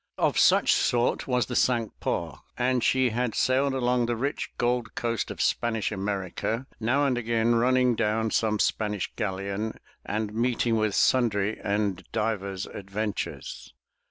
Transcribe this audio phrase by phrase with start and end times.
[0.17, 4.95] Of such sort was the Cinque Ports, and she had sailed along the rich gold
[4.95, 10.95] coast of Spanish America, now and again running down some Spanish galleon, and meeting with
[10.95, 13.75] sundry and divers adventures.